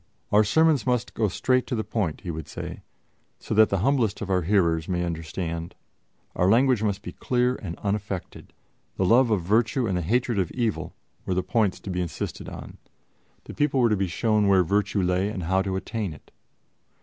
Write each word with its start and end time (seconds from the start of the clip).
"Our 0.31 0.43
sermons 0.43 0.87
must 0.87 1.13
go 1.13 1.27
straight 1.27 1.67
to 1.67 1.75
the 1.75 1.83
point," 1.83 2.21
he 2.21 2.31
would 2.31 2.47
say, 2.47 2.81
"so 3.37 3.53
that 3.53 3.69
the 3.69 3.77
humblest 3.85 4.19
of 4.19 4.31
our 4.31 4.41
hearers 4.41 4.89
may 4.89 5.03
understand; 5.05 5.75
our 6.35 6.49
language 6.49 6.81
must 6.81 7.03
be 7.03 7.11
clear 7.11 7.53
and 7.57 7.77
unaffected." 7.83 8.51
The 8.97 9.05
love 9.05 9.29
of 9.29 9.43
virtue 9.43 9.85
and 9.85 9.95
the 9.95 10.01
hatred 10.01 10.39
of 10.39 10.49
evil 10.53 10.95
were 11.27 11.35
the 11.35 11.43
points 11.43 11.79
to 11.81 11.91
be 11.91 12.01
insisted 12.01 12.49
on; 12.49 12.79
the 13.43 13.53
people 13.53 13.79
were 13.79 13.89
to 13.89 13.95
be 13.95 14.07
shown 14.07 14.47
where 14.47 14.63
virtue 14.63 15.03
lay 15.03 15.29
and 15.29 15.43
how 15.43 15.61
to 15.61 15.75
attain 15.75 16.13
it. 16.13 16.31